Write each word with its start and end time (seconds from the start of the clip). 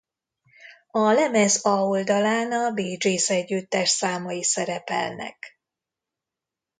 A 0.91 0.99
lemez 1.11 1.65
A 1.65 1.69
oldalán 1.85 2.51
a 2.51 2.71
Bee 2.71 2.95
Gees 2.97 3.29
együttes 3.29 3.89
számai 3.89 4.43
szerepelnek. 4.43 5.59